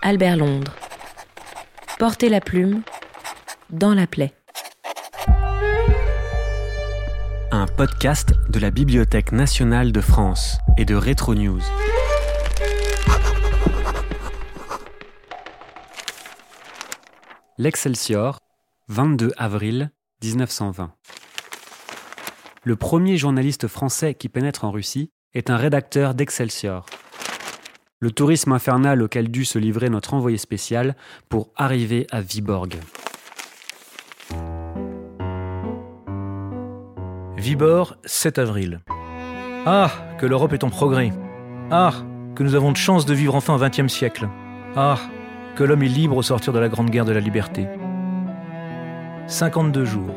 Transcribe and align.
Albert 0.00 0.36
Londres. 0.36 0.74
Portez 1.98 2.28
la 2.28 2.40
plume 2.40 2.82
dans 3.70 3.94
la 3.94 4.06
plaie. 4.06 4.32
Un 7.50 7.66
podcast 7.66 8.32
de 8.48 8.60
la 8.60 8.70
Bibliothèque 8.70 9.32
nationale 9.32 9.90
de 9.90 10.00
France 10.00 10.58
et 10.76 10.84
de 10.84 10.94
Retro 10.94 11.34
News. 11.34 11.60
L'Excelsior, 17.58 18.38
22 18.86 19.32
avril 19.36 19.90
1920. 20.22 20.92
Le 22.62 22.76
premier 22.76 23.16
journaliste 23.16 23.66
français 23.66 24.14
qui 24.14 24.28
pénètre 24.28 24.64
en 24.64 24.70
Russie 24.70 25.10
est 25.34 25.50
un 25.50 25.56
rédacteur 25.56 26.14
d'Excelsior. 26.14 26.86
Le 28.00 28.12
tourisme 28.12 28.52
infernal 28.52 29.02
auquel 29.02 29.28
dut 29.28 29.44
se 29.44 29.58
livrer 29.58 29.90
notre 29.90 30.14
envoyé 30.14 30.38
spécial 30.38 30.94
pour 31.28 31.48
arriver 31.56 32.06
à 32.12 32.20
Viborg. 32.20 32.76
Viborg, 37.36 37.96
7 38.04 38.38
avril. 38.38 38.80
Ah, 39.66 39.90
que 40.16 40.26
l'Europe 40.26 40.52
est 40.52 40.62
en 40.62 40.70
progrès. 40.70 41.10
Ah, 41.72 41.92
que 42.36 42.44
nous 42.44 42.54
avons 42.54 42.70
de 42.70 42.76
chance 42.76 43.04
de 43.04 43.14
vivre 43.14 43.34
enfin 43.34 43.56
au 43.56 43.58
XXe 43.58 43.92
siècle. 43.92 44.28
Ah, 44.76 44.98
que 45.56 45.64
l'homme 45.64 45.82
est 45.82 45.88
libre 45.88 46.18
au 46.18 46.22
sortir 46.22 46.52
de 46.52 46.60
la 46.60 46.68
Grande 46.68 46.90
Guerre 46.90 47.04
de 47.04 47.10
la 47.10 47.18
Liberté. 47.18 47.66
52 49.26 49.84
jours. 49.84 50.14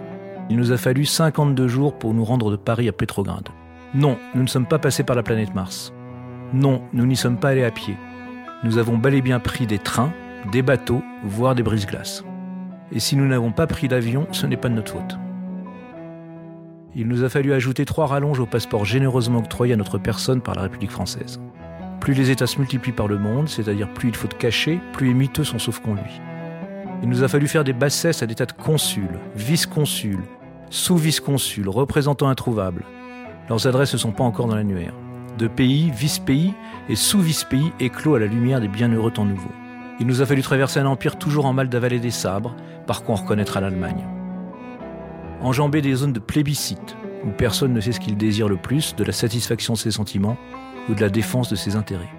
Il 0.52 0.58
nous 0.58 0.72
a 0.72 0.78
fallu 0.78 1.04
52 1.04 1.68
jours 1.68 1.98
pour 1.98 2.14
nous 2.14 2.26
rendre 2.26 2.52
de 2.52 2.58
Paris 2.58 2.88
à 2.88 2.92
Pétrograd. 2.92 3.50
Non, 3.96 4.20
nous 4.36 4.44
ne 4.44 4.48
sommes 4.48 4.68
pas 4.68 4.78
passés 4.78 5.04
par 5.04 5.16
la 5.16 5.24
planète 5.24 5.56
Mars. 5.56 5.92
Non, 6.54 6.82
nous 6.92 7.06
n'y 7.06 7.16
sommes 7.16 7.38
pas 7.38 7.50
allés 7.50 7.64
à 7.64 7.72
pied. 7.72 7.96
Nous 8.64 8.78
avons 8.78 8.98
bel 8.98 9.14
et 9.14 9.22
bien 9.22 9.40
pris 9.40 9.68
des 9.68 9.80
trains, 9.80 10.12
des 10.52 10.62
bateaux, 10.62 11.02
voire 11.24 11.56
des 11.56 11.64
brise-glaces. 11.64 12.26
Et 12.92 13.00
si 13.00 13.16
nous 13.16 13.26
n'avons 13.26 13.52
pas 13.52 13.68
pris 13.68 13.88
l'avion, 13.88 14.28
ce 14.32 14.46
n'est 14.46 14.58
pas 14.58 14.68
de 14.68 14.74
notre 14.74 14.92
faute. 14.92 15.18
Il 16.94 17.08
nous 17.08 17.24
a 17.24 17.30
fallu 17.30 17.54
ajouter 17.54 17.86
trois 17.86 18.06
rallonges 18.06 18.42
au 18.42 18.46
passeport 18.46 18.84
généreusement 18.84 19.40
octroyé 19.40 19.74
à 19.74 19.78
notre 19.78 19.98
personne 19.98 20.42
par 20.42 20.56
la 20.56 20.64
République 20.64 20.92
française. 20.92 21.40
Plus 22.02 22.14
les 22.14 22.32
États 22.32 22.48
se 22.48 22.58
multiplient 22.58 22.92
par 22.92 23.08
le 23.08 23.18
monde, 23.18 23.48
c'est-à-dire 23.48 23.88
plus 23.94 24.10
il 24.10 24.16
faut 24.16 24.28
de 24.28 24.34
cacher, 24.34 24.82
plus 24.92 25.08
les 25.08 25.14
miteux 25.14 25.46
sont 25.46 25.60
sauf-conduits. 25.60 26.20
Il 27.02 27.08
nous 27.08 27.24
a 27.24 27.30
fallu 27.30 27.48
faire 27.48 27.64
des 27.64 27.72
bassesses 27.72 28.24
à 28.24 28.26
des 28.26 28.36
tas 28.36 28.46
de 28.46 28.52
consuls, 28.52 29.20
vice-consuls, 29.36 30.24
sous-vice-consuls, 30.70 31.70
représentants 31.70 32.28
introuvables. 32.28 32.84
Leurs 33.48 33.68
adresses 33.68 33.94
ne 33.94 34.00
sont 34.00 34.12
pas 34.12 34.26
encore 34.26 34.48
dans 34.48 34.56
l'annuaire. 34.56 34.94
De 35.38 35.48
pays, 35.48 35.92
vice-pays 35.92 36.54
et 36.90 36.96
sous-vice-pays 36.96 37.72
éclos 37.80 38.16
à 38.16 38.20
la 38.20 38.26
lumière 38.26 38.60
des 38.60 38.68
bienheureux 38.68 39.12
temps 39.12 39.26
nouveaux. 39.26 39.52
Il 40.00 40.08
nous 40.08 40.22
a 40.22 40.26
fallu 40.26 40.42
traverser 40.42 40.80
un 40.80 40.86
empire 40.86 41.18
toujours 41.18 41.46
en 41.46 41.54
mal 41.54 41.70
d'avaler 41.70 42.00
des 42.00 42.12
sabres, 42.12 42.56
par 42.88 43.04
quoi 43.04 43.16
on 43.16 43.18
reconnaîtra 43.18 43.62
l'Allemagne. 43.62 44.06
Enjamber 45.42 45.82
des 45.82 45.96
zones 45.96 46.14
de 46.14 46.20
plébiscite, 46.20 46.98
où 47.26 47.30
personne 47.30 47.74
ne 47.74 47.80
sait 47.80 47.92
ce 47.92 48.00
qu'il 48.00 48.18
désire 48.18 48.50
le 48.50 48.58
plus, 48.58 48.96
de 48.96 49.04
la 49.04 49.12
satisfaction 49.12 49.74
de 49.74 49.78
ses 49.78 49.92
sentiments 49.92 50.38
ou 50.90 50.96
de 50.96 51.02
la 51.02 51.10
défense 51.10 51.50
de 51.50 51.56
ses 51.56 51.76
intérêts. 51.76 52.10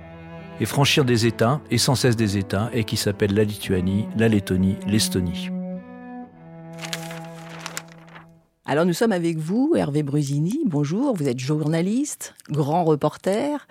Et 0.60 0.64
franchir 0.64 1.04
des 1.04 1.26
États, 1.26 1.60
et 1.70 1.78
sans 1.78 1.94
cesse 1.94 2.16
des 2.16 2.38
États, 2.38 2.70
et 2.72 2.84
qui 2.84 2.96
s'appellent 2.96 3.34
la 3.34 3.44
Lituanie, 3.44 4.06
la 4.16 4.28
Lettonie, 4.28 4.76
l'Estonie. 4.86 5.50
Alors 8.72 8.86
nous 8.86 8.94
sommes 8.94 9.12
avec 9.12 9.36
vous, 9.36 9.74
Hervé 9.76 10.02
Brusini. 10.02 10.62
Bonjour, 10.64 11.14
vous 11.14 11.28
êtes 11.28 11.38
journaliste, 11.38 12.34
grand 12.48 12.84
reporter 12.84 13.66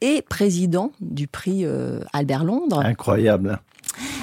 et 0.00 0.22
président 0.22 0.90
du 1.00 1.28
prix 1.28 1.64
euh, 1.64 2.00
Albert 2.12 2.42
Londres. 2.42 2.82
Incroyable. 2.84 3.60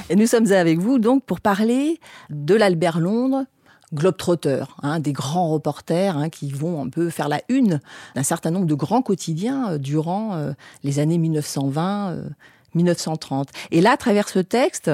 Et 0.09 0.17
nous 0.17 0.27
sommes 0.27 0.51
avec 0.51 0.79
vous 0.79 0.99
donc 0.99 1.23
pour 1.23 1.39
parler 1.39 2.01
de 2.29 2.55
l'Albert 2.55 2.99
Londres, 2.99 3.45
globetrotter, 3.93 4.65
hein, 4.83 4.99
des 4.99 5.13
grands 5.13 5.49
reporters 5.49 6.17
hein, 6.17 6.27
qui 6.27 6.51
vont 6.51 6.83
un 6.83 6.89
peu 6.89 7.09
faire 7.09 7.29
la 7.29 7.39
une 7.47 7.79
d'un 8.13 8.23
certain 8.23 8.51
nombre 8.51 8.65
de 8.65 8.75
grands 8.75 9.01
quotidiens 9.01 9.71
euh, 9.71 9.77
durant 9.77 10.35
euh, 10.35 10.51
les 10.83 10.99
années 10.99 11.19
1920-1930. 11.19 13.45
Et 13.71 13.79
là, 13.79 13.91
à 13.91 13.97
travers 13.97 14.27
ce 14.27 14.39
texte, 14.39 14.91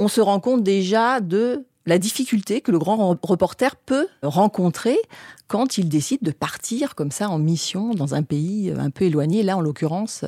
on 0.00 0.08
se 0.08 0.20
rend 0.20 0.40
compte 0.40 0.64
déjà 0.64 1.20
de 1.20 1.64
la 1.86 1.98
difficulté 1.98 2.60
que 2.60 2.70
le 2.70 2.78
grand 2.78 3.18
reporter 3.22 3.76
peut 3.76 4.08
rencontrer 4.22 4.98
quand 5.48 5.78
il 5.78 5.88
décide 5.88 6.22
de 6.22 6.30
partir 6.30 6.94
comme 6.94 7.10
ça 7.10 7.28
en 7.28 7.38
mission 7.38 7.94
dans 7.94 8.14
un 8.14 8.22
pays 8.22 8.72
un 8.76 8.90
peu 8.90 9.06
éloigné, 9.06 9.42
là 9.42 9.56
en 9.56 9.60
l'occurrence 9.60 10.24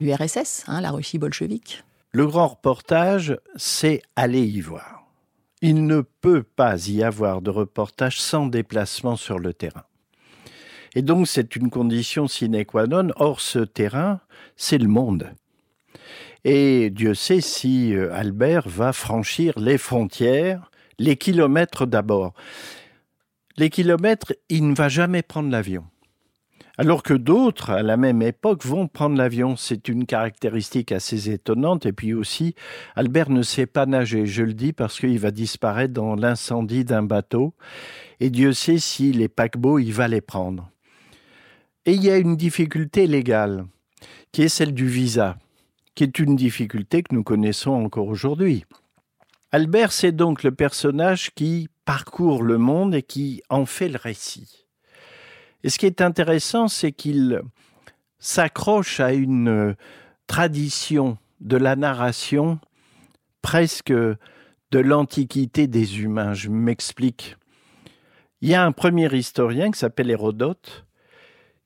l'URSS, 0.00 0.64
hein, 0.66 0.80
la 0.80 0.90
Russie 0.90 1.18
bolchevique. 1.18 1.84
Le 2.12 2.26
grand 2.26 2.48
reportage, 2.48 3.38
c'est 3.56 4.02
aller 4.16 4.42
y 4.42 4.60
voir. 4.60 5.06
Il 5.60 5.86
ne 5.86 6.00
peut 6.00 6.42
pas 6.42 6.88
y 6.88 7.02
avoir 7.02 7.40
de 7.40 7.50
reportage 7.50 8.20
sans 8.20 8.46
déplacement 8.46 9.16
sur 9.16 9.38
le 9.38 9.54
terrain. 9.54 9.84
Et 10.94 11.02
donc 11.02 11.28
c'est 11.28 11.56
une 11.56 11.70
condition 11.70 12.26
sine 12.28 12.64
qua 12.64 12.86
non. 12.86 13.08
Or 13.16 13.40
ce 13.40 13.60
terrain, 13.60 14.20
c'est 14.56 14.78
le 14.78 14.88
monde. 14.88 15.30
Et 16.44 16.90
Dieu 16.90 17.14
sait 17.14 17.40
si 17.40 17.94
euh, 17.94 18.12
Albert 18.12 18.68
va 18.68 18.92
franchir 18.92 19.58
les 19.58 19.78
frontières 19.78 20.71
les 20.98 21.16
kilomètres 21.16 21.86
d'abord. 21.86 22.34
Les 23.56 23.70
kilomètres, 23.70 24.34
il 24.48 24.68
ne 24.68 24.74
va 24.74 24.88
jamais 24.88 25.22
prendre 25.22 25.50
l'avion. 25.50 25.84
Alors 26.78 27.02
que 27.02 27.12
d'autres, 27.12 27.70
à 27.70 27.82
la 27.82 27.98
même 27.98 28.22
époque, 28.22 28.64
vont 28.64 28.88
prendre 28.88 29.16
l'avion. 29.16 29.56
C'est 29.56 29.88
une 29.88 30.06
caractéristique 30.06 30.90
assez 30.90 31.30
étonnante. 31.30 31.84
Et 31.84 31.92
puis 31.92 32.14
aussi, 32.14 32.54
Albert 32.96 33.28
ne 33.28 33.42
sait 33.42 33.66
pas 33.66 33.84
nager. 33.84 34.24
Je 34.24 34.42
le 34.42 34.54
dis 34.54 34.72
parce 34.72 34.98
qu'il 34.98 35.18
va 35.18 35.30
disparaître 35.30 35.92
dans 35.92 36.14
l'incendie 36.14 36.84
d'un 36.84 37.02
bateau. 37.02 37.52
Et 38.20 38.30
Dieu 38.30 38.54
sait 38.54 38.78
si 38.78 39.12
les 39.12 39.28
paquebots, 39.28 39.78
il 39.78 39.92
va 39.92 40.08
les 40.08 40.22
prendre. 40.22 40.70
Et 41.84 41.92
il 41.92 42.02
y 42.02 42.10
a 42.10 42.16
une 42.16 42.36
difficulté 42.36 43.06
légale, 43.06 43.66
qui 44.30 44.42
est 44.42 44.48
celle 44.48 44.72
du 44.72 44.86
visa, 44.86 45.36
qui 45.94 46.04
est 46.04 46.18
une 46.20 46.36
difficulté 46.36 47.02
que 47.02 47.14
nous 47.14 47.24
connaissons 47.24 47.72
encore 47.72 48.06
aujourd'hui. 48.06 48.64
Albert, 49.52 49.92
c'est 49.92 50.12
donc 50.12 50.42
le 50.42 50.50
personnage 50.50 51.30
qui 51.34 51.68
parcourt 51.84 52.42
le 52.42 52.56
monde 52.56 52.94
et 52.94 53.02
qui 53.02 53.42
en 53.50 53.66
fait 53.66 53.88
le 53.88 53.98
récit. 53.98 54.66
Et 55.62 55.68
ce 55.68 55.78
qui 55.78 55.84
est 55.86 56.00
intéressant, 56.00 56.68
c'est 56.68 56.92
qu'il 56.92 57.42
s'accroche 58.18 58.98
à 59.00 59.12
une 59.12 59.76
tradition 60.26 61.18
de 61.40 61.58
la 61.58 61.76
narration 61.76 62.58
presque 63.42 63.92
de 63.92 64.78
l'antiquité 64.78 65.66
des 65.66 66.00
humains. 66.00 66.32
Je 66.32 66.48
m'explique. 66.48 67.36
Il 68.40 68.48
y 68.48 68.54
a 68.54 68.64
un 68.64 68.72
premier 68.72 69.14
historien 69.14 69.70
qui 69.70 69.78
s'appelle 69.78 70.10
Hérodote 70.10 70.86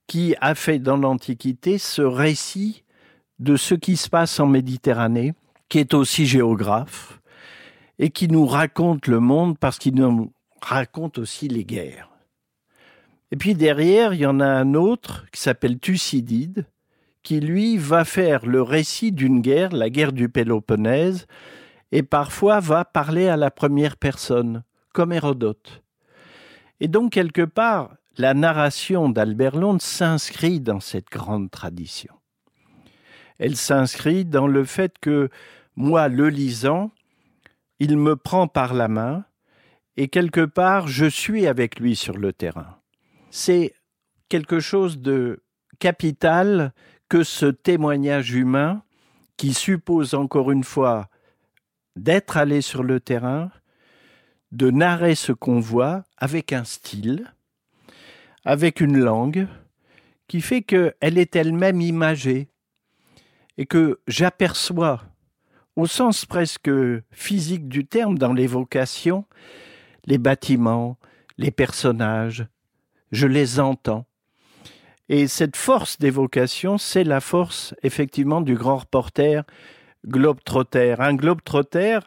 qui 0.06 0.34
a 0.41 0.54
fait 0.54 0.78
dans 0.78 0.97
l'Antiquité 0.97 1.78
ce 1.78 2.03
récit 2.03 2.84
de 3.38 3.56
ce 3.56 3.74
qui 3.74 3.97
se 3.97 4.08
passe 4.08 4.41
en 4.41 4.47
Méditerranée, 4.47 5.34
qui 5.68 5.78
est 5.78 5.94
aussi 5.94 6.26
géographe, 6.26 7.16
et 7.98 8.10
qui 8.10 8.28
nous 8.28 8.46
raconte 8.46 9.06
le 9.06 9.20
monde 9.20 9.58
parce 9.58 9.78
qu'il 9.78 9.94
nous 9.94 10.32
raconte 10.60 11.18
aussi 11.18 11.48
les 11.48 11.64
guerres. 11.64 12.10
Et 13.32 13.36
puis 13.36 13.54
derrière, 13.54 14.14
il 14.14 14.20
y 14.20 14.26
en 14.26 14.40
a 14.40 14.46
un 14.46 14.74
autre 14.74 15.26
qui 15.32 15.40
s'appelle 15.40 15.78
Thucydide, 15.78 16.66
qui 17.22 17.40
lui 17.40 17.76
va 17.76 18.04
faire 18.04 18.46
le 18.46 18.62
récit 18.62 19.10
d'une 19.10 19.40
guerre, 19.40 19.72
la 19.72 19.90
guerre 19.90 20.12
du 20.12 20.28
Péloponnèse, 20.28 21.26
et 21.90 22.02
parfois 22.02 22.60
va 22.60 22.84
parler 22.84 23.28
à 23.28 23.36
la 23.36 23.50
première 23.50 23.96
personne, 23.96 24.62
comme 24.92 25.12
Hérodote. 25.12 25.82
Et 26.80 26.88
donc, 26.88 27.12
quelque 27.12 27.42
part, 27.42 27.96
la 28.16 28.34
narration 28.34 29.08
d'Albert 29.08 29.56
Londres 29.56 29.82
s'inscrit 29.82 30.60
dans 30.60 30.80
cette 30.80 31.10
grande 31.10 31.50
tradition. 31.50 32.15
Elle 33.38 33.56
s'inscrit 33.56 34.24
dans 34.24 34.47
le 34.47 34.65
fait 34.65 34.98
que, 35.00 35.28
moi, 35.74 36.09
le 36.09 36.28
lisant, 36.28 36.91
il 37.78 37.96
me 37.96 38.16
prend 38.16 38.48
par 38.48 38.74
la 38.74 38.88
main 38.88 39.24
et 39.96 40.08
quelque 40.08 40.44
part 40.44 40.88
je 40.88 41.06
suis 41.06 41.46
avec 41.46 41.78
lui 41.78 41.96
sur 41.96 42.16
le 42.16 42.32
terrain. 42.32 42.78
C'est 43.30 43.74
quelque 44.28 44.60
chose 44.60 44.98
de 44.98 45.42
capital 45.78 46.72
que 47.08 47.22
ce 47.22 47.46
témoignage 47.46 48.32
humain 48.32 48.82
qui 49.36 49.52
suppose 49.52 50.14
encore 50.14 50.50
une 50.50 50.64
fois 50.64 51.08
d'être 51.94 52.36
allé 52.36 52.60
sur 52.60 52.82
le 52.82 53.00
terrain, 53.00 53.50
de 54.52 54.70
narrer 54.70 55.14
ce 55.14 55.32
qu'on 55.32 55.60
voit 55.60 56.04
avec 56.16 56.52
un 56.52 56.64
style, 56.64 57.34
avec 58.44 58.80
une 58.80 58.98
langue, 58.98 59.46
qui 60.28 60.40
fait 60.40 60.62
qu'elle 60.62 60.94
est 61.18 61.36
elle-même 61.36 61.80
imagée 61.80 62.48
et 63.58 63.66
que 63.66 64.00
j'aperçois 64.06 65.02
au 65.76 65.86
sens 65.86 66.24
presque 66.24 66.70
physique 67.10 67.68
du 67.68 67.86
terme, 67.86 68.18
dans 68.18 68.32
l'évocation, 68.32 69.24
les 70.06 70.18
bâtiments, 70.18 70.98
les 71.38 71.50
personnages, 71.50 72.46
je 73.12 73.26
les 73.26 73.60
entends. 73.60 74.06
Et 75.08 75.28
cette 75.28 75.56
force 75.56 75.98
d'évocation, 75.98 76.78
c'est 76.78 77.04
la 77.04 77.20
force 77.20 77.74
effectivement 77.82 78.40
du 78.40 78.54
grand 78.54 78.78
reporter 78.78 79.44
globe-trotter, 80.06 80.96
un 80.98 81.14
globe-trotter 81.14 82.00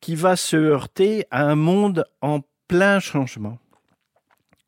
qui 0.00 0.14
va 0.14 0.36
se 0.36 0.56
heurter 0.56 1.26
à 1.30 1.44
un 1.44 1.56
monde 1.56 2.04
en 2.20 2.40
plein 2.68 3.00
changement. 3.00 3.58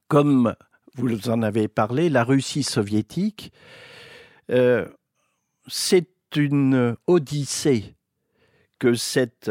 Comme 0.09 0.55
vous 0.95 1.29
en 1.29 1.43
avez 1.43 1.69
parlé, 1.69 2.09
la 2.09 2.25
Russie 2.25 2.63
soviétique, 2.63 3.53
euh, 4.51 4.87
c'est 5.67 6.09
une 6.35 6.97
odyssée 7.07 7.95
que 8.79 8.95
cette 8.95 9.51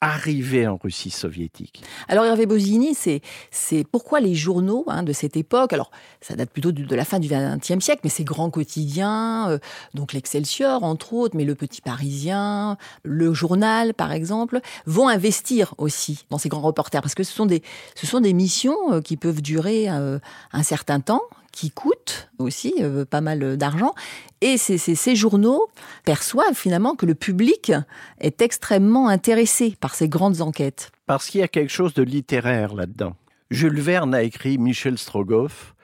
arrivé 0.00 0.66
en 0.66 0.78
Russie 0.78 1.10
soviétique. 1.10 1.82
Alors 2.08 2.24
Hervé 2.24 2.46
Bosini, 2.46 2.94
c'est 2.94 3.84
pourquoi 3.90 4.20
les 4.20 4.34
journaux 4.34 4.84
hein, 4.86 5.02
de 5.02 5.12
cette 5.12 5.36
époque, 5.36 5.74
alors 5.74 5.90
ça 6.22 6.36
date 6.36 6.50
plutôt 6.50 6.72
de, 6.72 6.94
la 6.94 7.04
fin 7.04 7.18
du 7.18 7.28
XXe 7.28 7.84
siècle, 7.84 8.00
mais 8.04 8.10
ces 8.10 8.24
grands 8.24 8.50
quotidiens, 8.50 9.50
euh, 9.50 9.58
donc 9.92 10.14
l'Excelsior 10.14 10.84
entre 10.84 11.12
autres, 11.12 11.36
mais 11.36 11.44
le 11.44 11.54
Petit 11.54 11.82
Parisien, 11.82 12.78
le 13.02 13.34
Journal 13.34 13.92
par 13.92 14.12
exemple, 14.12 14.60
vont 14.86 15.08
investir 15.08 15.74
aussi 15.76 16.24
dans 16.30 16.38
ces 16.38 16.48
grands 16.48 16.62
reporters 16.62 17.02
parce 17.02 17.14
que 17.14 17.24
ce 17.24 17.32
sont 17.32 17.46
des 17.46 17.62
ce 17.94 18.06
sont 18.06 18.20
des 18.20 18.32
missions 18.32 18.92
euh, 18.92 19.00
qui 19.02 19.18
peuvent 19.18 19.42
durer 19.42 19.90
euh, 19.90 20.18
un 20.52 20.62
certain 20.62 21.00
temps 21.00 21.22
qui 21.52 21.70
coûtent 21.70 22.30
aussi 22.38 22.74
euh, 22.80 23.04
pas 23.04 23.20
mal 23.20 23.56
d'argent. 23.56 23.94
Et 24.40 24.56
ces, 24.56 24.78
ces, 24.78 25.16
journaux 25.16 25.68
perçoivent 26.04 26.54
finalement 26.54 26.94
que 26.94 27.06
le 27.06 27.14
public 27.14 27.72
est 28.20 28.42
extrêmement 28.42 29.08
intéressé 29.08 29.76
par 29.80 29.94
ces 29.94 30.08
grandes 30.08 30.40
enquêtes. 30.40 30.90
Parce 31.06 31.28
qu'il 31.28 31.40
y 31.40 31.44
a 31.44 31.48
quelque 31.48 31.72
chose 31.72 31.94
de 31.94 32.02
littéraire 32.02 32.74
là-dedans. 32.74 33.16
Jules 33.50 33.80
Verne 33.80 34.14
a 34.14 34.22
écrit 34.22 34.58
Michel 34.58 34.96
Strogoff. 34.96 35.74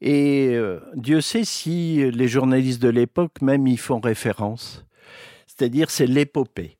Et 0.00 0.48
euh, 0.54 0.80
Dieu 0.94 1.20
sait 1.20 1.44
si 1.44 2.10
les 2.10 2.28
journalistes 2.28 2.82
de 2.82 2.88
l'époque 2.88 3.42
même 3.42 3.66
y 3.66 3.76
font 3.76 4.00
référence. 4.00 4.84
C'est-à-dire 5.46 5.90
c'est 5.90 6.06
l'épopée. 6.06 6.78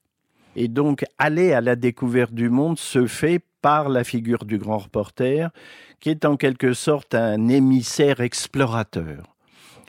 Et 0.56 0.69
donc 0.69 1.05
aller 1.19 1.52
à 1.52 1.61
la 1.61 1.76
découverte 1.76 2.32
du 2.32 2.50
monde 2.50 2.79
se 2.79 3.06
fait 3.06 3.41
par 3.62 3.88
la 3.88 4.05
figure 4.05 4.44
du 4.44 4.58
grand 4.58 4.79
reporter 4.79 5.50
qui 6.00 6.08
est 6.08 6.25
en 6.25 6.37
quelque 6.37 6.73
sorte 6.73 7.14
un 7.14 7.49
émissaire 7.49 8.20
explorateur. 8.20 9.37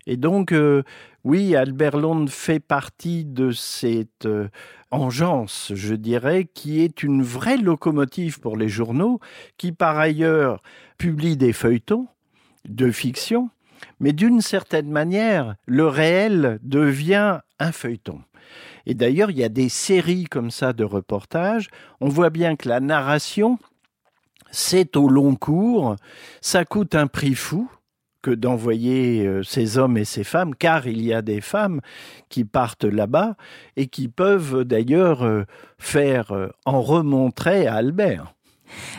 Et 0.07 0.17
donc, 0.17 0.51
euh, 0.51 0.83
oui, 1.23 1.55
Albert 1.55 1.97
Londres 1.97 2.31
fait 2.31 2.59
partie 2.59 3.23
de 3.23 3.51
cette 3.51 4.25
euh, 4.25 4.49
engeance, 4.89 5.71
je 5.73 5.95
dirais, 5.95 6.49
qui 6.53 6.81
est 6.81 7.03
une 7.03 7.21
vraie 7.21 7.57
locomotive 7.57 8.39
pour 8.39 8.57
les 8.57 8.67
journaux, 8.67 9.19
qui 9.57 9.71
par 9.71 9.97
ailleurs 9.97 10.61
publie 10.97 11.37
des 11.37 11.53
feuilletons 11.53 12.07
de 12.67 12.91
fiction, 12.91 13.49
mais 13.99 14.13
d'une 14.13 14.41
certaine 14.41 14.89
manière, 14.89 15.55
le 15.65 15.87
réel 15.87 16.59
devient 16.63 17.39
un 17.61 17.71
feuilleton. 17.71 18.21
Et 18.85 18.93
d'ailleurs, 18.93 19.31
il 19.31 19.37
y 19.37 19.43
a 19.43 19.49
des 19.49 19.69
séries 19.69 20.25
comme 20.25 20.51
ça 20.51 20.73
de 20.73 20.83
reportages. 20.83 21.69
On 21.99 22.09
voit 22.09 22.29
bien 22.29 22.55
que 22.55 22.67
la 22.67 22.79
narration 22.79 23.59
c'est 24.51 24.97
au 24.97 25.07
long 25.07 25.35
cours, 25.35 25.95
ça 26.41 26.65
coûte 26.65 26.93
un 26.93 27.07
prix 27.07 27.35
fou 27.35 27.71
que 28.21 28.31
d'envoyer 28.31 29.25
euh, 29.25 29.41
ces 29.41 29.79
hommes 29.79 29.97
et 29.97 30.05
ces 30.05 30.23
femmes, 30.23 30.53
car 30.53 30.85
il 30.85 31.01
y 31.01 31.11
a 31.11 31.23
des 31.23 31.41
femmes 31.41 31.81
qui 32.29 32.45
partent 32.45 32.83
là-bas 32.83 33.35
et 33.77 33.87
qui 33.87 34.09
peuvent 34.09 34.63
d'ailleurs 34.63 35.23
euh, 35.23 35.45
faire 35.79 36.31
euh, 36.31 36.49
en 36.65 36.81
remontrer 36.81 37.65
à 37.65 37.75
Albert. 37.75 38.35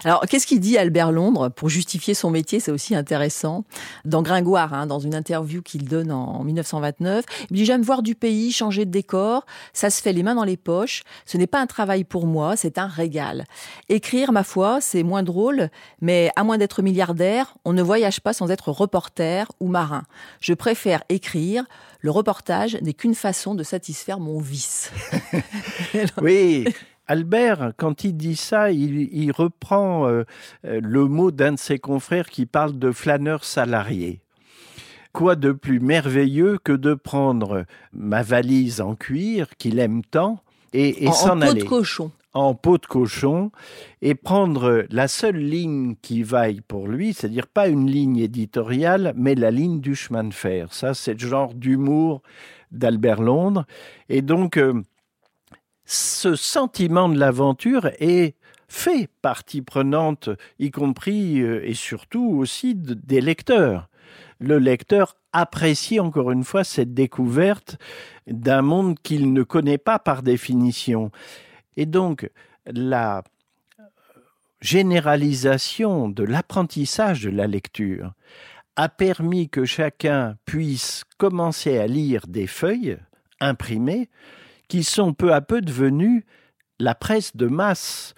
Alors, 0.05 0.23
qu'est-ce 0.29 0.47
qu'il 0.47 0.61
dit 0.61 0.79
Albert 0.79 1.13
Londres 1.13 1.49
pour 1.49 1.69
justifier 1.69 2.15
son 2.15 2.31
métier? 2.31 2.61
C'est 2.61 2.71
aussi 2.71 2.95
intéressant. 2.95 3.65
Dans 4.05 4.23
Gringoire, 4.23 4.75
hein, 4.75 4.87
dans 4.87 4.99
une 4.99 5.15
interview 5.15 5.63
qu'il 5.63 5.87
donne 5.87 6.13
en 6.13 6.43
1929, 6.45 7.25
il 7.51 7.57
dit 7.57 7.65
J'aime 7.65 7.83
voir 7.83 8.03
du 8.03 8.15
pays, 8.15 8.53
changer 8.53 8.85
de 8.85 8.91
décor, 8.91 9.45
ça 9.73 9.91
se 9.91 10.03
fait 10.03 10.13
les 10.13 10.23
mains 10.23 10.35
dans 10.35 10.45
les 10.45 10.57
poches. 10.57 11.03
Ce 11.27 11.37
n'est 11.37 11.47
pas 11.47 11.61
un 11.61 11.67
travail 11.67 12.05
pour 12.05 12.27
moi, 12.27 12.57
c'est 12.57 12.79
un 12.79 12.87
régal. 12.87 13.45
Écrire, 13.89 14.33
ma 14.33 14.45
foi, 14.45 14.81
c'est 14.81 15.03
moins 15.03 15.23
drôle, 15.23 15.71
mais 16.01 16.31
à 16.37 16.45
moins 16.45 16.59
d'être 16.59 16.83
milliardaire, 16.83 17.55
on 17.65 17.73
ne 17.73 17.83
voyage 17.83 18.21
pas 18.21 18.33
sans 18.33 18.51
être 18.51 18.71
reporter 18.71 19.51
ou 19.61 19.69
marin. 19.69 20.03
Je 20.41 20.55
préfère 20.55 21.03
écrire. 21.09 21.65
Le 22.01 22.11
reportage 22.11 22.77
n'est 22.83 22.95
qu'une 22.95 23.15
façon 23.15 23.55
de 23.55 23.63
satisfaire 23.63 24.19
mon 24.19 24.41
vice. 24.41 24.91
oui, 26.23 26.65
Albert, 27.13 27.73
quand 27.77 28.05
il 28.05 28.17
dit 28.17 28.37
ça, 28.37 28.71
il, 28.71 29.33
reprend 29.33 30.09
euh, 30.09 30.25
euh, 30.65 30.81
le 30.83 31.05
mot 31.05 31.31
d'un 31.31 31.53
de 31.53 31.59
ses 31.59 31.79
confrères 31.79 32.31
qui 32.31 32.47
parle 32.47 32.79
de 32.79 32.91
flâneur 32.91 33.45
salarié. 33.45 34.23
Quoi 35.13 35.37
de 35.37 35.53
plus 35.53 35.79
merveilleux 35.79 36.57
que 36.65 36.73
de 36.73 36.95
prendre 36.95 37.67
ma 37.93 38.23
valise 38.23 38.81
en 38.81 38.95
cuir 38.95 39.49
qu'il 39.59 39.79
aime 39.79 40.01
tant 40.03 40.41
et, 40.73 41.07
s'en 41.13 41.43
aller. 41.43 41.51
En 41.51 41.53
peau 41.53 41.61
de 41.61 41.69
cochon. 41.69 42.11
En 42.33 42.55
peau 42.55 42.79
de 42.79 42.87
cochon 42.87 43.51
et 44.01 44.15
prendre 44.15 44.87
la 44.89 45.07
seule 45.07 45.37
ligne 45.37 45.97
qui 46.01 46.23
vaille 46.23 46.63
pour 46.63 46.89
lui, 46.89 47.13
c'est-à-dire 47.13 47.47
pas 47.47 47.69
une 47.69 47.91
ligne 47.91 48.17
éditoriale, 48.17 49.13
mais 49.17 49.35
la 49.35 49.51
ligne 49.51 49.81
du 49.81 49.95
chemin 49.95 50.25
de 50.25 50.33
fer. 50.33 50.73
Ça, 50.73 50.95
c'est 50.95 51.13
le 51.13 51.29
genre 51.29 51.53
d'humour 51.53 52.23
d'Albert 52.71 53.21
Londres. 53.21 53.67
Et 54.09 54.23
donc, 54.23 54.57
euh, 54.57 54.83
ce 55.93 56.37
sentiment 56.37 57.09
de 57.09 57.19
l'aventure 57.19 57.91
est 57.99 58.35
fait 58.67 59.11
partie 59.21 59.61
prenante, 59.61 60.31
y 60.59 60.71
compris 60.71 61.41
euh, 61.41 61.67
et 61.69 61.75
surtout 61.75 62.25
aussi 62.39 62.75
des 62.75 63.21
lecteurs. 63.21 63.89
Le 64.39 64.59
lecteur 64.59 65.17
apprécie 65.33 66.01
encore 66.01 66.31
une 66.31 66.45
fois 66.45 66.65
cette 66.65 66.95
découverte 66.95 67.77
d'un 68.27 68.63
monde 68.63 68.99
qu'il 69.03 69.33
ne 69.35 69.43
connaît 69.43 69.79
pas 69.79 69.99
par 69.99 70.23
définition. 70.23 71.11
Et 71.77 71.85
donc, 71.85 72.31
la 72.67 73.23
généralisation 74.63 76.09
de 76.09 76.25
l'apprentissage 76.25 77.23
de 77.25 77.31
la 77.31 77.47
lecture 77.47 78.15
a 78.77 78.89
permis 78.89 79.51
que 79.51 79.67
chacun 79.67 80.37
puisse 80.47 81.05
commencer 81.19 81.77
à 81.77 81.87
lire 81.87 82.27
des 82.27 82.47
feuilles 82.47 82.97
imprimées 83.41 84.09
qui 84.73 84.85
sont 84.85 85.13
peu 85.13 85.35
à 85.35 85.43
peu 85.43 85.61
devenus 85.61 86.25
la 86.79 86.95
presse 86.95 87.37
de 87.37 87.47
masse, 87.47 88.15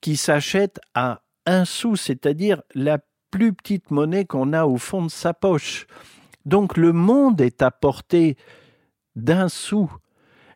qui 0.00 0.16
s'achète 0.16 0.78
à 0.94 1.22
un 1.46 1.64
sou, 1.64 1.96
c'est-à-dire 1.96 2.62
la 2.76 2.98
plus 3.32 3.52
petite 3.52 3.90
monnaie 3.90 4.24
qu'on 4.24 4.52
a 4.52 4.66
au 4.66 4.76
fond 4.76 5.02
de 5.02 5.10
sa 5.10 5.34
poche. 5.34 5.88
Donc 6.44 6.76
le 6.76 6.92
monde 6.92 7.40
est 7.40 7.60
à 7.60 7.72
portée 7.72 8.36
d'un 9.16 9.48
sou. 9.48 9.90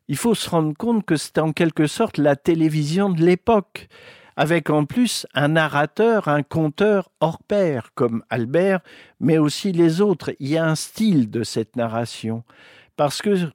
Il 0.07 0.17
faut 0.17 0.37
se 0.37 0.49
rendre 0.49 0.73
compte 0.73 1.05
que 1.05 1.17
c'est 1.17 1.39
en 1.39 1.53
quelque 1.53 1.89
sorte 1.89 2.17
la 2.19 2.37
télévision 2.37 3.11
de 3.11 3.21
l'époque, 3.21 3.89
avec 4.37 4.71
en 4.71 4.85
plus 4.85 5.27
un 5.35 5.49
narrateur, 5.49 6.29
un 6.29 6.45
conteur 6.45 7.11
hors 7.19 7.43
pair, 7.43 7.91
comme 7.97 8.23
Albert, 8.31 8.83
mais 9.19 9.39
aussi 9.39 9.73
les 9.73 10.01
autres. 10.01 10.31
Il 10.39 10.47
y 10.47 10.59
a 10.59 10.65
un 10.65 10.77
style 10.77 11.29
de 11.29 11.43
cette 11.43 11.75
narration, 11.75 12.45
parce 12.95 13.21
que 13.21 13.51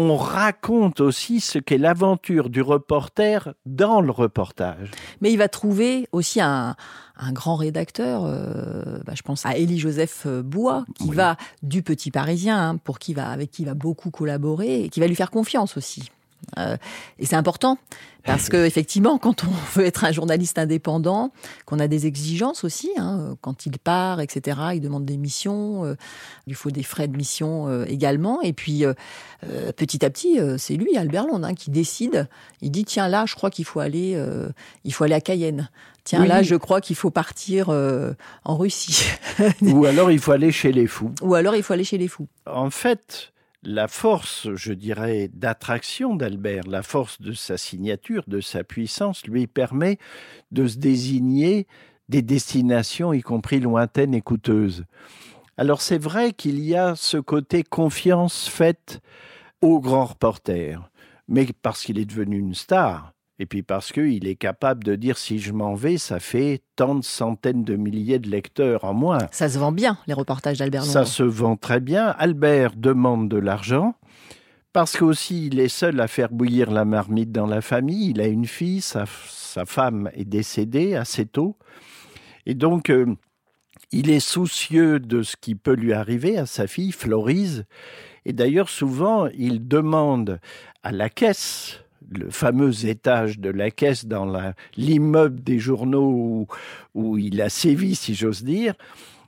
on 0.00 0.16
raconte 0.16 1.00
aussi 1.00 1.40
ce 1.40 1.58
qu'est 1.58 1.76
l'aventure 1.76 2.50
du 2.50 2.62
reporter 2.62 3.52
dans 3.66 4.00
le 4.00 4.12
reportage. 4.12 4.92
Mais 5.20 5.32
il 5.32 5.38
va 5.38 5.48
trouver 5.48 6.06
aussi 6.12 6.40
un, 6.40 6.76
grand 7.32 7.56
rédacteur, 7.56 8.22
euh, 8.24 9.00
bah, 9.04 9.14
je 9.16 9.22
pense 9.22 9.44
à 9.44 9.56
Élie 9.56 9.80
Joseph 9.80 10.22
euh, 10.26 10.40
Bois, 10.40 10.84
qui 10.94 11.10
va 11.10 11.36
du 11.64 11.82
Petit 11.82 12.12
Parisien, 12.12 12.68
hein, 12.68 12.76
pour 12.76 13.00
qui 13.00 13.12
va, 13.12 13.28
avec 13.28 13.50
qui 13.50 13.62
il 13.62 13.64
va 13.64 13.74
beaucoup 13.74 14.12
collaborer 14.12 14.84
et 14.84 14.88
qui 14.88 15.00
va 15.00 15.08
lui 15.08 15.16
faire 15.16 15.32
confiance 15.32 15.76
aussi. 15.76 16.12
Euh, 16.56 16.76
et 17.18 17.26
c'est 17.26 17.36
important 17.36 17.78
parce 18.24 18.48
que 18.48 18.56
effectivement, 18.66 19.18
quand 19.18 19.44
on 19.44 19.78
veut 19.78 19.86
être 19.86 20.04
un 20.04 20.12
journaliste 20.12 20.58
indépendant, 20.58 21.32
qu'on 21.66 21.78
a 21.78 21.88
des 21.88 22.06
exigences 22.06 22.64
aussi, 22.64 22.90
hein, 22.96 23.36
quand 23.40 23.66
il 23.66 23.78
part, 23.78 24.20
etc., 24.20 24.58
il 24.74 24.80
demande 24.80 25.04
des 25.04 25.16
missions, 25.16 25.84
euh, 25.84 25.94
il 26.46 26.54
faut 26.54 26.70
des 26.70 26.82
frais 26.82 27.08
de 27.08 27.16
mission 27.16 27.68
euh, 27.68 27.84
également. 27.86 28.40
Et 28.42 28.52
puis 28.52 28.84
petit 29.76 30.04
à 30.04 30.10
petit, 30.10 30.38
c'est 30.58 30.74
lui, 30.74 30.96
Albert 30.96 31.26
Londres, 31.26 31.46
hein, 31.46 31.54
qui 31.54 31.70
décide. 31.70 32.28
Il 32.60 32.70
dit 32.70 32.84
tiens 32.84 33.08
là, 33.08 33.24
je 33.26 33.34
crois 33.34 33.50
qu'il 33.50 33.64
faut 33.64 33.80
aller, 33.80 34.20
il 34.84 34.92
faut 34.92 35.04
aller 35.04 35.14
à 35.14 35.20
Cayenne. 35.20 35.70
Tiens, 36.04 36.24
là, 36.24 36.42
je 36.42 36.56
crois 36.56 36.80
qu'il 36.80 36.96
faut 36.96 37.10
partir 37.10 37.68
en 37.68 38.56
Russie. 38.56 39.06
Ou 39.62 39.84
alors 39.86 40.10
il 40.10 40.18
faut 40.18 40.32
aller 40.32 40.50
chez 40.50 40.72
les 40.72 40.86
fous. 40.86 41.12
Ou 41.22 41.34
alors 41.34 41.54
il 41.54 41.62
faut 41.62 41.72
aller 41.72 41.84
chez 41.84 41.98
les 41.98 42.08
fous. 42.08 42.26
En 42.46 42.70
fait, 42.70 43.32
la 43.62 43.88
force, 43.88 44.54
je 44.54 44.72
dirais, 44.72 45.28
d'attraction 45.32 46.14
d'Albert, 46.14 46.66
la 46.66 46.82
force 46.82 47.20
de 47.20 47.32
sa 47.32 47.56
signature, 47.56 48.24
de 48.26 48.40
sa 48.40 48.64
puissance, 48.64 49.26
lui 49.26 49.46
permet 49.46 49.98
de 50.52 50.66
se 50.66 50.78
désigner 50.78 51.66
des 52.08 52.22
destinations, 52.22 53.12
y 53.12 53.20
compris 53.20 53.60
lointaines 53.60 54.14
et 54.14 54.22
coûteuses. 54.22 54.84
Alors 55.56 55.82
c'est 55.82 55.98
vrai 55.98 56.32
qu'il 56.32 56.60
y 56.60 56.76
a 56.76 56.94
ce 56.94 57.16
côté 57.16 57.64
confiance 57.64 58.48
faite 58.48 59.00
au 59.60 59.80
grand 59.80 60.04
reporter, 60.04 60.88
mais 61.26 61.46
parce 61.62 61.82
qu'il 61.82 61.98
est 61.98 62.04
devenu 62.04 62.38
une 62.38 62.54
star, 62.54 63.12
et 63.38 63.46
puis 63.46 63.62
parce 63.62 63.92
qu'il 63.92 64.26
est 64.26 64.36
capable 64.36 64.82
de 64.84 64.96
dire 64.96 65.16
si 65.16 65.38
je 65.38 65.52
m'en 65.52 65.74
vais, 65.74 65.96
ça 65.96 66.18
fait 66.18 66.62
tant 66.76 66.94
de 66.94 67.04
centaines 67.04 67.64
de 67.64 67.76
milliers 67.76 68.18
de 68.18 68.28
lecteurs 68.28 68.84
en 68.84 68.94
moins. 68.94 69.18
Ça 69.30 69.48
se 69.48 69.58
vend 69.58 69.72
bien, 69.72 69.98
les 70.06 70.14
reportages 70.14 70.58
d'Albert 70.58 70.84
Ça 70.84 71.04
se 71.04 71.22
vend 71.22 71.56
très 71.56 71.80
bien. 71.80 72.14
Albert 72.18 72.74
demande 72.76 73.28
de 73.28 73.38
l'argent, 73.38 73.94
parce 74.72 74.96
qu'aussi 74.96 75.46
il 75.46 75.60
est 75.60 75.68
seul 75.68 76.00
à 76.00 76.08
faire 76.08 76.30
bouillir 76.30 76.70
la 76.70 76.84
marmite 76.84 77.30
dans 77.30 77.46
la 77.46 77.60
famille. 77.60 78.10
Il 78.10 78.20
a 78.20 78.26
une 78.26 78.46
fille, 78.46 78.80
sa, 78.80 79.04
sa 79.28 79.64
femme 79.64 80.10
est 80.14 80.24
décédée 80.24 80.94
assez 80.94 81.26
tôt. 81.26 81.56
Et 82.46 82.54
donc, 82.54 82.90
euh, 82.90 83.14
il 83.92 84.10
est 84.10 84.20
soucieux 84.20 85.00
de 85.00 85.22
ce 85.22 85.36
qui 85.36 85.54
peut 85.54 85.74
lui 85.74 85.92
arriver 85.92 86.38
à 86.38 86.46
sa 86.46 86.66
fille, 86.66 86.92
Florise. 86.92 87.66
Et 88.24 88.32
d'ailleurs, 88.32 88.68
souvent, 88.68 89.26
il 89.28 89.66
demande 89.66 90.40
à 90.82 90.92
la 90.92 91.08
caisse, 91.08 91.80
le 92.10 92.30
fameux 92.30 92.86
étage 92.86 93.38
de 93.38 93.50
la 93.50 93.70
caisse 93.70 94.06
dans 94.06 94.52
l'immeuble 94.76 95.42
des 95.42 95.58
journaux 95.58 96.10
où, 96.10 96.46
où 96.94 97.18
il 97.18 97.40
a 97.40 97.48
sévi, 97.48 97.94
si 97.94 98.14
j'ose 98.14 98.44
dire, 98.44 98.74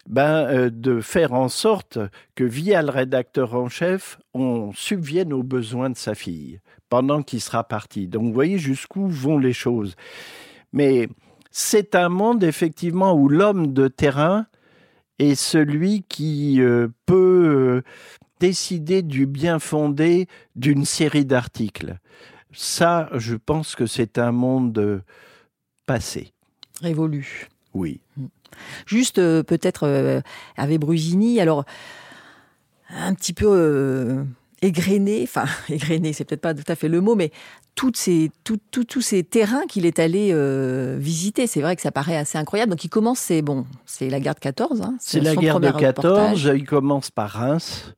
ben, 0.07 0.47
euh, 0.47 0.71
de 0.71 1.01
faire 1.01 1.33
en 1.33 1.49
sorte 1.49 1.99
que, 2.35 2.45
via 2.45 2.83
le 2.83 2.91
rédacteur 2.91 3.55
en 3.55 3.69
chef, 3.69 4.19
on 4.35 4.73
subvienne 4.73 5.33
aux 5.33 5.43
besoins 5.43 5.91
de 5.91 5.97
sa 5.97 6.15
fille 6.15 6.61
pendant 6.89 7.23
qu'il 7.23 7.41
sera 7.41 7.65
parti. 7.65 8.09
Donc, 8.09 8.25
vous 8.25 8.33
voyez 8.33 8.59
jusqu'où 8.59 9.07
vont 9.07 9.39
les 9.39 9.53
choses. 9.53 9.95
Mais 10.73 11.09
c'est 11.51 11.95
un 11.95 12.09
monde, 12.09 12.43
effectivement, 12.43 13.15
où 13.15 13.29
l'homme 13.29 13.73
de 13.73 13.89
terrain 13.89 14.47
est 15.19 15.35
celui 15.35 16.03
qui 16.09 16.61
euh, 16.61 16.89
peut 17.07 17.45
euh, 17.77 17.83
décider 18.41 19.03
du 19.03 19.27
bien 19.27 19.59
fondé 19.59 20.27
d'une 20.57 20.85
série 20.85 21.27
d'articles. 21.27 21.99
Ça, 22.53 23.09
je 23.15 23.37
pense 23.37 23.75
que 23.77 23.87
c'est 23.87 24.19
un 24.19 24.33
monde 24.33 25.03
passé. 25.87 26.33
Révolu. 26.83 27.49
Oui. 27.75 28.01
Juste 28.87 29.19
euh, 29.19 29.43
peut-être 29.43 29.85
euh, 29.87 30.21
Hervé 30.57 30.79
Brusini, 30.79 31.41
alors 31.41 31.65
un 32.91 33.15
petit 33.15 33.33
peu 33.33 33.47
euh, 33.49 34.25
égrené, 34.63 35.21
enfin 35.23 35.45
égrené, 35.69 36.13
c'est 36.13 36.25
peut-être 36.25 36.41
pas 36.41 36.55
tout 36.55 36.65
à 36.67 36.75
fait 36.75 36.89
le 36.89 37.01
mot, 37.01 37.15
mais 37.15 37.31
toutes 37.77 37.97
ces, 37.97 38.33
tout- 38.43 38.59
tout- 38.73 38.85
tous 38.85 39.01
ces 39.01 39.23
terrains 39.23 39.67
qu'il 39.69 39.87
est 39.87 40.01
allé 40.01 40.31
euh, 40.33 40.97
visiter, 40.99 41.47
c'est 41.47 41.61
vrai 41.61 41.77
que 41.77 41.83
ça 41.83 41.93
paraît 41.93 42.17
assez 42.17 42.37
incroyable. 42.39 42.71
Donc 42.71 42.85
il 42.85 42.89
commence, 42.89 43.21
c'est 43.21 43.43
bon, 43.43 43.67
c'est 43.87 44.11
la 44.11 44.19
guerre 44.19 44.35
de 44.35 44.41
14. 44.41 44.83
hein, 44.83 44.97
C'est 44.99 45.21
la 45.21 45.37
guerre 45.37 45.61
de 45.61 45.69
premier 45.71 45.87
reportage. 45.89 46.43
14. 46.45 46.53
Il 46.59 46.67
commence 46.67 47.11
par 47.13 47.31
Reims. 47.31 47.95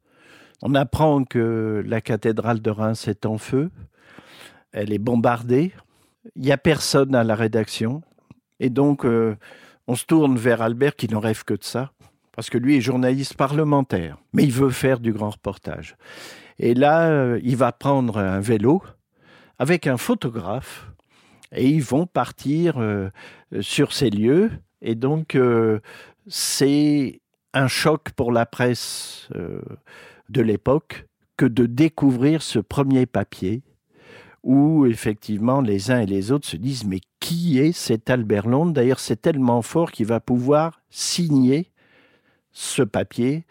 On 0.60 0.74
apprend 0.74 1.24
que 1.24 1.82
la 1.86 2.00
cathédrale 2.02 2.60
de 2.60 2.70
Reims 2.70 3.08
est 3.08 3.24
en 3.26 3.38
feu. 3.38 3.70
Elle 4.72 4.92
est 4.92 4.98
bombardée. 4.98 5.72
Il 6.36 6.42
n'y 6.42 6.52
a 6.52 6.58
personne 6.58 7.14
à 7.14 7.24
la 7.24 7.34
rédaction. 7.34 8.02
Et 8.60 8.70
donc, 8.70 9.04
euh, 9.04 9.36
on 9.86 9.94
se 9.94 10.04
tourne 10.04 10.36
vers 10.36 10.62
Albert 10.62 10.96
qui 10.96 11.08
n'en 11.08 11.20
rêve 11.20 11.44
que 11.44 11.54
de 11.54 11.64
ça. 11.64 11.92
Parce 12.34 12.48
que 12.48 12.58
lui 12.58 12.76
est 12.76 12.80
journaliste 12.80 13.34
parlementaire. 13.34 14.16
Mais 14.32 14.44
il 14.44 14.52
veut 14.52 14.70
faire 14.70 15.00
du 15.00 15.12
grand 15.12 15.30
reportage. 15.30 15.96
Et 16.58 16.74
là, 16.74 17.08
euh, 17.10 17.40
il 17.42 17.56
va 17.56 17.72
prendre 17.72 18.18
un 18.18 18.40
vélo 18.40 18.82
avec 19.58 19.86
un 19.86 19.96
photographe. 19.96 20.88
Et 21.54 21.68
ils 21.68 21.82
vont 21.82 22.06
partir 22.06 22.78
euh, 22.78 23.10
sur 23.60 23.92
ces 23.92 24.08
lieux. 24.08 24.50
Et 24.80 24.94
donc, 24.94 25.38
c'est 26.26 27.20
un 27.52 27.68
choc 27.68 28.10
pour 28.16 28.32
la 28.32 28.46
presse 28.46 29.28
de 30.28 30.42
l'époque 30.42 31.06
que 31.36 31.46
de 31.46 31.66
découvrir 31.66 32.42
ce 32.42 32.58
premier 32.58 33.06
papier 33.06 33.62
où 34.42 34.86
effectivement 34.86 35.60
les 35.60 35.90
uns 35.90 36.00
et 36.00 36.06
les 36.06 36.32
autres 36.32 36.48
se 36.48 36.56
disent 36.56 36.84
mais 36.84 37.00
qui 37.20 37.58
est 37.58 37.72
cet 37.72 38.10
Albert 38.10 38.48
Londres? 38.48 38.72
D'ailleurs 38.72 39.00
c'est 39.00 39.20
tellement 39.20 39.62
fort 39.62 39.92
qu'il 39.92 40.06
va 40.06 40.20
pouvoir 40.20 40.80
signer 40.90 41.70
ce 42.52 42.82
papier 42.82 43.44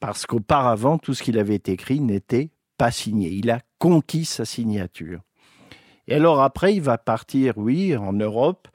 parce 0.00 0.26
qu'auparavant 0.26 0.98
tout 0.98 1.14
ce 1.14 1.22
qu'il 1.22 1.38
avait 1.38 1.62
écrit 1.66 2.00
n'était 2.00 2.50
pas 2.76 2.90
signé. 2.90 3.30
Il 3.30 3.50
a 3.50 3.60
conquis 3.78 4.24
sa 4.24 4.44
signature. 4.44 5.20
Et 6.06 6.14
alors 6.14 6.42
après 6.42 6.74
il 6.74 6.82
va 6.82 6.98
partir, 6.98 7.58
oui, 7.58 7.96
en 7.96 8.12
Europe 8.12 8.68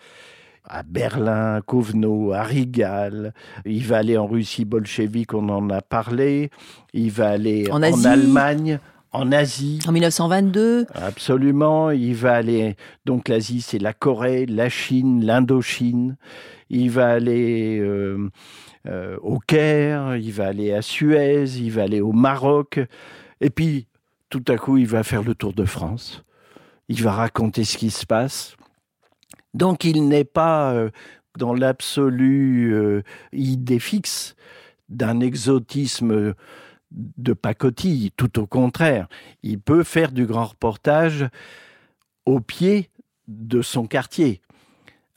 à 0.66 0.84
Berlin, 0.84 1.56
à 1.56 1.62
Kovno, 1.62 2.32
à 2.32 2.44
Rigal. 2.44 3.34
Il 3.66 3.86
va 3.86 3.98
aller 3.98 4.18
en 4.18 4.28
Russie 4.28 4.66
bolchevique, 4.66 5.34
on 5.34 5.50
en 5.50 5.70
a 5.70 5.82
parlé. 5.82 6.50
Il 6.94 7.12
va 7.12 7.30
aller 7.30 7.70
En 7.72 7.84
en. 7.84 8.06
Allemagne, 8.06 8.80
en 9.14 9.32
Asie. 9.32 9.80
En 9.88 9.92
1922, 9.92 10.88
Absolument. 10.94 11.92
Il 11.92 12.16
va 12.16 12.34
aller. 12.34 12.76
Donc 13.06 13.30
l'Asie, 13.30 13.62
c'est 13.62 13.80
la 13.80 13.94
Corée, 13.94 14.46
la 14.46 14.70
Chine, 14.70 15.24
l'Indochine. 15.24 16.18
Il 16.70 16.90
va 16.90 17.10
aller 17.10 17.80
euh, 17.80 18.30
euh, 18.88 19.18
au 19.22 19.40
Caire. 19.40 20.18
Il 20.18 20.32
va 20.32 20.48
aller 20.48 20.74
à 20.74 20.82
Suez. 20.82 21.46
Il 21.58 21.72
va 21.72 21.84
aller 21.84 22.02
au 22.02 22.12
Maroc. 22.12 22.80
Et 23.40 23.50
puis, 23.50 23.88
tout 24.30 24.44
à 24.48 24.58
coup, 24.58 24.78
il 24.78 24.88
va 24.88 25.04
faire 25.04 25.24
le 25.24 25.36
tour 25.36 25.54
de 25.54 25.66
France. 25.66 26.24
Il 26.90 27.02
va 27.04 27.12
raconter 27.12 27.64
ce 27.64 27.78
qui 27.78 27.92
se 27.92 28.06
passe. 28.06 28.58
Donc, 29.54 29.84
il 29.84 30.08
n'est 30.08 30.26
pas 30.26 30.74
euh, 30.74 30.90
dans 31.38 31.54
l'absolue 31.54 33.04
idée 33.32 33.80
fixe 33.80 34.36
d'un 34.90 35.20
exotisme 35.20 36.34
de 36.94 37.34
pacotille, 37.34 38.12
tout 38.16 38.40
au 38.40 38.46
contraire. 38.46 39.08
Il 39.42 39.60
peut 39.60 39.84
faire 39.84 40.12
du 40.12 40.26
grand 40.26 40.46
reportage 40.46 41.28
au 42.26 42.40
pied 42.40 42.90
de 43.28 43.62
son 43.62 43.86
quartier. 43.86 44.42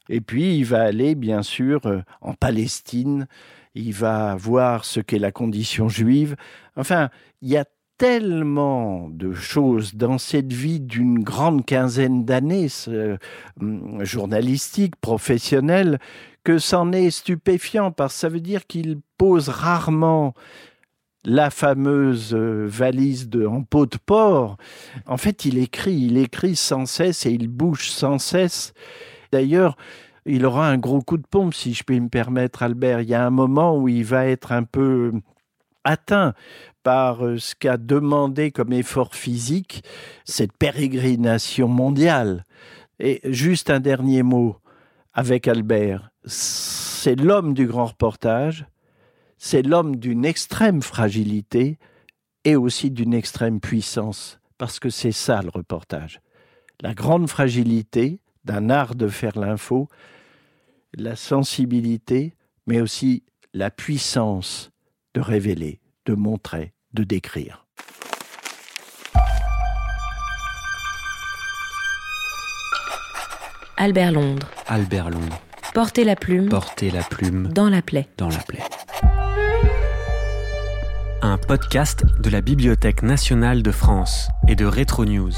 Et 0.08 0.20
puis, 0.20 0.56
il 0.56 0.64
va 0.64 0.82
aller, 0.82 1.14
bien 1.14 1.42
sûr, 1.42 1.86
euh, 1.86 2.02
en 2.20 2.34
Palestine, 2.34 3.26
il 3.74 3.92
va 3.92 4.36
voir 4.36 4.84
ce 4.84 5.00
qu'est 5.00 5.18
la 5.18 5.32
condition 5.32 5.88
juive. 5.88 6.36
Enfin, 6.76 7.10
il 7.42 7.48
y 7.48 7.56
a 7.56 7.64
tellement 7.98 9.08
de 9.08 9.32
choses 9.32 9.94
dans 9.94 10.18
cette 10.18 10.52
vie 10.52 10.80
d'une 10.80 11.22
grande 11.22 11.64
quinzaine 11.64 12.24
d'années 12.24 12.68
hum, 13.60 14.04
journalistique, 14.04 14.96
professionnelle, 14.96 15.98
que 16.44 16.58
c'en 16.58 16.92
est 16.92 17.10
stupéfiant, 17.10 17.90
parce 17.90 18.14
que 18.14 18.20
ça 18.20 18.28
veut 18.28 18.40
dire 18.40 18.66
qu'il 18.66 19.00
pose 19.18 19.48
rarement 19.48 20.34
la 21.26 21.50
fameuse 21.50 22.34
euh, 22.34 22.66
valise 22.66 23.28
de, 23.28 23.44
en 23.44 23.62
peau 23.62 23.84
de 23.84 23.98
porc. 23.98 24.56
En 25.06 25.16
fait, 25.16 25.44
il 25.44 25.58
écrit, 25.58 25.96
il 25.96 26.16
écrit 26.16 26.56
sans 26.56 26.86
cesse 26.86 27.26
et 27.26 27.32
il 27.32 27.48
bouge 27.48 27.90
sans 27.90 28.18
cesse. 28.18 28.72
D'ailleurs, 29.32 29.76
il 30.24 30.46
aura 30.46 30.68
un 30.68 30.78
gros 30.78 31.02
coup 31.02 31.18
de 31.18 31.26
pompe, 31.26 31.52
si 31.52 31.74
je 31.74 31.82
puis 31.82 32.00
me 32.00 32.08
permettre, 32.08 32.62
Albert. 32.62 33.00
Il 33.00 33.08
y 33.08 33.14
a 33.14 33.26
un 33.26 33.30
moment 33.30 33.76
où 33.76 33.88
il 33.88 34.04
va 34.04 34.26
être 34.26 34.52
un 34.52 34.62
peu 34.62 35.12
atteint 35.84 36.32
par 36.84 37.26
euh, 37.26 37.38
ce 37.38 37.56
qu'a 37.56 37.76
demandé 37.76 38.52
comme 38.52 38.72
effort 38.72 39.14
physique 39.14 39.82
cette 40.24 40.56
pérégrination 40.56 41.66
mondiale. 41.66 42.46
Et 43.00 43.20
juste 43.24 43.68
un 43.68 43.80
dernier 43.80 44.22
mot 44.22 44.56
avec 45.12 45.48
Albert. 45.48 46.10
C'est 46.24 47.16
l'homme 47.16 47.52
du 47.52 47.66
grand 47.66 47.86
reportage, 47.86 48.66
c'est 49.46 49.62
l'homme 49.62 49.94
d'une 49.94 50.24
extrême 50.24 50.82
fragilité 50.82 51.78
et 52.44 52.56
aussi 52.56 52.90
d'une 52.90 53.14
extrême 53.14 53.60
puissance, 53.60 54.40
parce 54.58 54.80
que 54.80 54.90
c'est 54.90 55.12
ça 55.12 55.40
le 55.40 55.50
reportage. 55.50 56.20
La 56.80 56.94
grande 56.94 57.28
fragilité 57.28 58.18
d'un 58.44 58.70
art 58.70 58.96
de 58.96 59.06
faire 59.06 59.38
l'info, 59.38 59.88
la 60.94 61.14
sensibilité, 61.14 62.34
mais 62.66 62.80
aussi 62.80 63.22
la 63.54 63.70
puissance 63.70 64.72
de 65.14 65.20
révéler, 65.20 65.78
de 66.06 66.14
montrer, 66.14 66.72
de 66.92 67.04
décrire. 67.04 67.68
Albert 73.76 74.10
Londres. 74.10 74.50
Albert 74.66 75.10
Londres. 75.10 75.40
Portez 75.72 76.02
la 76.02 76.16
plume 76.16 76.48
Portez 76.48 76.90
la 76.90 77.04
plume 77.04 77.52
dans 77.52 77.68
la 77.68 77.82
plaie. 77.82 78.08
dans 78.16 78.28
la 78.28 78.38
plaie. 78.38 78.62
Podcast 81.38 82.04
de 82.20 82.30
la 82.30 82.40
Bibliothèque 82.40 83.02
nationale 83.02 83.62
de 83.62 83.70
France 83.70 84.28
et 84.48 84.56
de 84.56 84.64
Retro 84.64 85.04
News. 85.04 85.32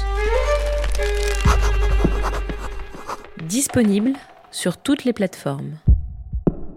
Disponible 3.43 4.13
sur 4.51 4.77
toutes 4.77 5.03
les 5.03 5.13
plateformes. 5.13 5.73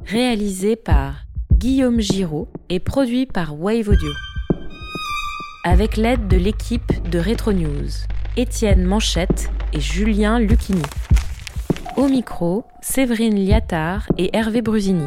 Réalisé 0.06 0.76
par 0.76 1.24
Guillaume 1.52 2.00
Giraud 2.00 2.48
et 2.68 2.80
produit 2.80 3.26
par 3.26 3.58
Wave 3.60 3.88
Audio. 3.88 4.12
Avec 5.64 5.96
l'aide 5.96 6.28
de 6.28 6.36
l'équipe 6.36 7.08
de 7.08 7.18
Retro 7.18 7.52
News, 7.52 7.88
Étienne 8.36 8.84
Manchette 8.84 9.50
et 9.72 9.80
Julien 9.80 10.38
Lucchini. 10.38 10.82
Au 11.96 12.08
micro, 12.08 12.64
Séverine 12.80 13.36
Liattard 13.36 14.06
et 14.18 14.30
Hervé 14.36 14.62
Brusini. 14.62 15.06